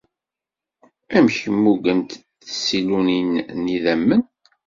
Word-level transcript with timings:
Amek 1.15 1.37
mmugent 1.55 2.11
tsilunin 2.47 3.31
n 3.61 3.63
yidammen? 3.71 4.21